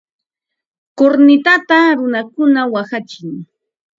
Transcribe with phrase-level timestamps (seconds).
[0.97, 3.29] Kurnitata runakuna waqachin.